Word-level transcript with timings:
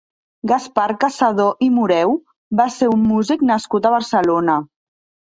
Gaspar 0.51 0.85
Cassadó 1.01 1.45
i 1.65 1.67
Moreu 1.75 2.15
va 2.63 2.67
ser 2.77 2.89
un 2.95 3.05
músic 3.11 3.45
nascut 3.51 3.87
a 3.87 3.93
Barcelona. 3.97 4.57